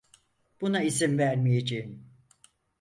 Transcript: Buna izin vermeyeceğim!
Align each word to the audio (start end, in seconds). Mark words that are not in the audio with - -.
Buna 0.61 0.83
izin 0.83 1.17
vermeyeceğim! 1.17 2.05